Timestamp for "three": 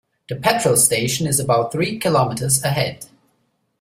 1.71-1.99